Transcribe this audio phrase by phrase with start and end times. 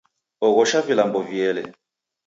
[0.47, 1.61] Oghosha vilambo viele